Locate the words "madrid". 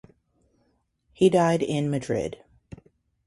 1.91-2.39